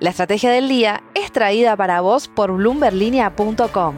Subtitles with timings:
[0.00, 3.96] La estrategia del día es traída para vos por bloomberlinia.com.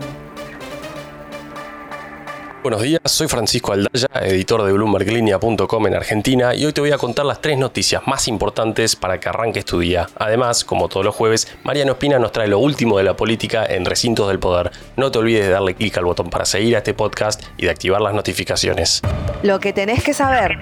[2.62, 6.96] Buenos días, soy Francisco Aldaya, editor de BloombergLinea.com en Argentina y hoy te voy a
[6.96, 10.08] contar las tres noticias más importantes para que arranques tu día.
[10.16, 13.84] Además, como todos los jueves, Mariano Espina nos trae lo último de la política en
[13.84, 14.70] Recintos del Poder.
[14.96, 17.70] No te olvides de darle clic al botón para seguir a este podcast y de
[17.70, 19.02] activar las notificaciones.
[19.42, 20.56] Lo que tenés que saber.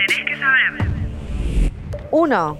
[2.10, 2.58] 1.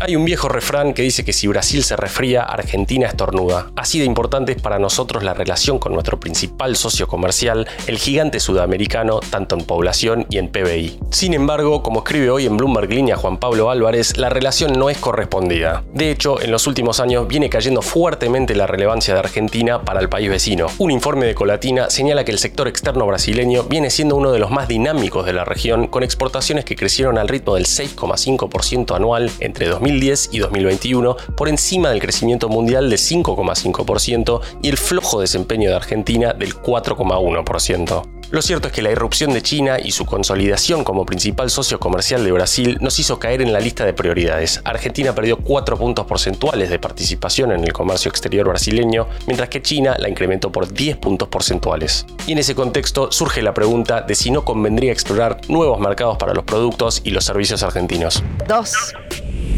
[0.00, 3.70] Hay un viejo refrán que dice que si Brasil se resfría, Argentina estornuda.
[3.76, 8.40] Así de importante es para nosotros la relación con nuestro principal socio comercial, el gigante
[8.40, 10.98] sudamericano, tanto en población y en PBI.
[11.10, 14.98] Sin embargo, como escribe hoy en Bloomberg Línea Juan Pablo Álvarez, la relación no es
[14.98, 15.84] correspondida.
[15.92, 20.08] De hecho, en los últimos años viene cayendo fuertemente la relevancia de Argentina para el
[20.08, 20.66] país vecino.
[20.78, 24.50] Un informe de Colatina señala que el sector externo brasileño viene siendo uno de los
[24.50, 29.68] más dinámicos de la región, con exportaciones que crecieron al ritmo del 6,5% anual entre
[29.68, 35.76] 2010 y 2021, por encima del crecimiento mundial de 5,5% y el flojo desempeño de
[35.76, 38.02] Argentina del 4,1%.
[38.30, 42.24] Lo cierto es que la irrupción de China y su consolidación como principal socio comercial
[42.24, 44.62] de Brasil nos hizo caer en la lista de prioridades.
[44.64, 49.96] Argentina perdió 4 puntos porcentuales de participación en el comercio exterior brasileño, mientras que China
[49.98, 52.06] la incrementó por 10 puntos porcentuales.
[52.26, 56.32] Y en ese contexto surge la pregunta de si no convendría explorar nuevos mercados para
[56.32, 58.24] los productos y los servicios argentinos.
[58.48, 58.72] 2.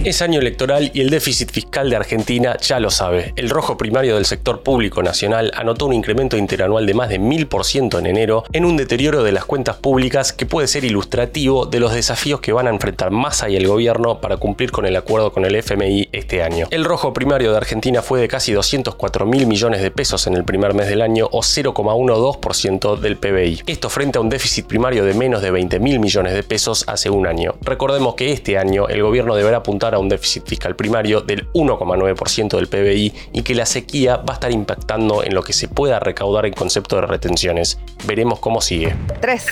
[0.04, 3.32] Es año electoral y el déficit fiscal de Argentina ya lo sabe.
[3.36, 7.98] El rojo primario del sector público nacional anotó un incremento interanual de más de 1000%
[7.98, 11.94] en enero en un deterioro de las cuentas públicas que puede ser ilustrativo de los
[11.94, 15.46] desafíos que van a enfrentar Massa y el gobierno para cumplir con el acuerdo con
[15.46, 16.66] el FMI este año.
[16.70, 20.44] El rojo primario de Argentina fue de casi 204 mil millones de pesos en el
[20.44, 23.62] primer mes del año o 0,12% del PBI.
[23.66, 27.08] Esto frente a un déficit primario de menos de 20 mil millones de pesos hace
[27.08, 27.54] un año.
[27.62, 32.56] Recordemos que este año el gobierno deberá apuntar a un déficit fiscal primario del 1,9%
[32.56, 36.00] del PBI y que la sequía va a estar impactando en lo que se pueda
[36.00, 37.78] recaudar en concepto de retenciones.
[38.06, 38.94] Veremos cómo sigue.
[39.20, 39.46] 3.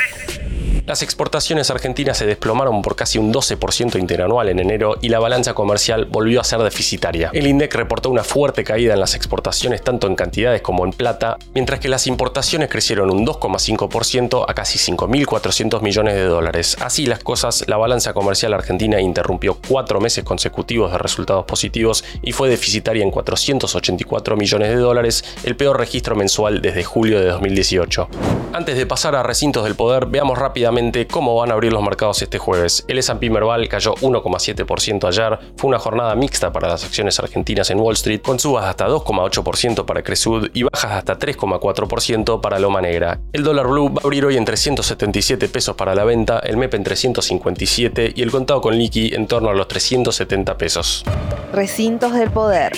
[0.85, 5.55] Las exportaciones argentinas se desplomaron por casi un 12% interanual en enero y la balanza
[5.55, 7.31] comercial volvió a ser deficitaria.
[7.33, 11.39] El INDEC reportó una fuerte caída en las exportaciones tanto en cantidades como en plata,
[11.55, 16.77] mientras que las importaciones crecieron un 2,5% a casi 5.400 millones de dólares.
[16.81, 22.33] Así las cosas, la balanza comercial argentina interrumpió cuatro meses consecutivos de resultados positivos y
[22.33, 28.09] fue deficitaria en 484 millones de dólares, el peor registro mensual desde julio de 2018.
[28.53, 30.72] Antes de pasar a recintos del poder, veamos rápidamente
[31.11, 32.85] cómo van a abrir los mercados este jueves.
[32.89, 37.79] El S&P Merval cayó 1,7% ayer, fue una jornada mixta para las acciones argentinas en
[37.79, 43.21] Wall Street, con subas hasta 2,8% para Cresud y bajas hasta 3,4% para Loma Negra.
[43.33, 46.75] El dólar blue va a abrir hoy en 377 pesos para la venta, el MEP
[46.75, 51.05] en 357 y el contado con liqui en torno a los 370 pesos.
[51.53, 52.73] Recintos del poder.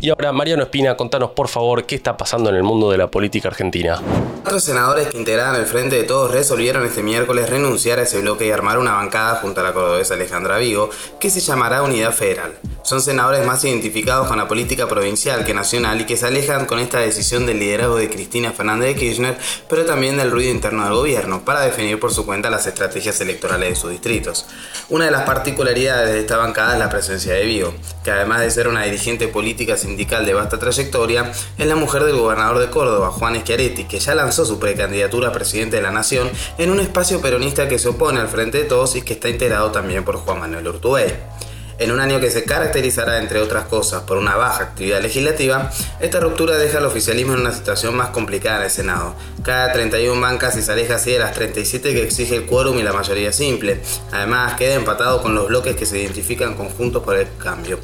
[0.00, 3.08] Y ahora, Mariano Espina, contanos por favor qué está pasando en el mundo de la
[3.08, 4.00] política argentina.
[4.42, 8.46] Cuatro senadores que integraban el Frente de Todos resolvieron este miércoles renunciar a ese bloque
[8.46, 10.88] y armar una bancada junto a la cordobesa Alejandra Vigo,
[11.18, 12.54] que se llamará Unidad Federal.
[12.88, 16.78] Son senadores más identificados con la política provincial que nacional y que se alejan con
[16.78, 19.36] esta decisión del liderazgo de Cristina Fernández de Kirchner,
[19.68, 23.68] pero también del ruido interno del gobierno, para definir por su cuenta las estrategias electorales
[23.68, 24.46] de sus distritos.
[24.88, 28.50] Una de las particularidades de esta bancada es la presencia de Vigo, que además de
[28.50, 33.10] ser una dirigente política sindical de vasta trayectoria, es la mujer del gobernador de Córdoba,
[33.10, 37.20] Juan Schiaretti, que ya lanzó su precandidatura a presidente de la Nación en un espacio
[37.20, 40.40] peronista que se opone al Frente de Todos y que está integrado también por Juan
[40.40, 41.47] Manuel Urtubey.
[41.78, 46.18] En un año que se caracterizará, entre otras cosas, por una baja actividad legislativa, esta
[46.18, 49.14] ruptura deja al oficialismo en una situación más complicada en el Senado.
[49.44, 52.82] Cada 31 bancas y se aleja así de las 37 que exige el quórum y
[52.82, 53.80] la mayoría simple.
[54.10, 57.78] Además, queda empatado con los bloques que se identifican conjuntos por el cambio.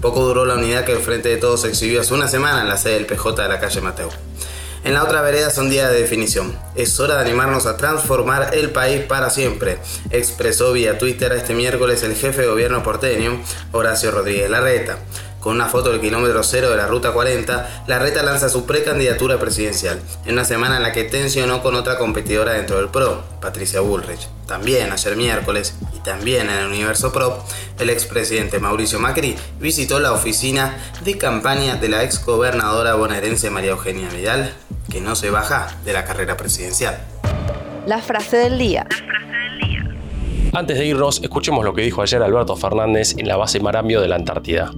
[0.00, 2.76] Poco duró la unidad que el Frente de Todos exhibió hace una semana en la
[2.76, 4.10] sede del PJ de la calle Mateo.
[4.82, 6.58] En la otra vereda son días de definición.
[6.74, 9.78] Es hora de animarnos a transformar el país para siempre,
[10.10, 13.42] expresó vía Twitter este miércoles el jefe de gobierno porteño,
[13.72, 14.98] Horacio Rodríguez Larreta.
[15.40, 19.98] Con una foto del kilómetro cero de la Ruta 40, Larreta lanza su precandidatura presidencial,
[20.26, 24.28] en una semana en la que tensionó con otra competidora dentro del PRO, Patricia Bullrich.
[24.46, 27.42] También ayer miércoles, y también en el Universo PRO,
[27.78, 34.10] el expresidente Mauricio Macri visitó la oficina de campaña de la exgobernadora bonaerense María Eugenia
[34.10, 34.52] Vidal,
[34.90, 36.98] que no se baja de la carrera presidencial.
[37.86, 38.86] La frase del día.
[40.52, 44.08] Antes de irnos, escuchemos lo que dijo ayer Alberto Fernández en la base Marambio de
[44.08, 44.70] la Antártida.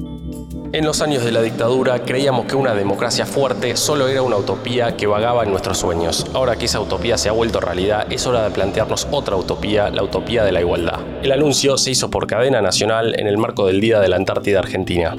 [0.75, 4.97] En los años de la dictadura creíamos que una democracia fuerte solo era una utopía
[4.97, 6.25] que vagaba en nuestros sueños.
[6.33, 10.03] Ahora que esa utopía se ha vuelto realidad, es hora de plantearnos otra utopía, la
[10.03, 11.01] utopía de la igualdad.
[11.23, 14.61] El anuncio se hizo por cadena nacional en el marco del Día de la Antártida
[14.61, 15.19] Argentina.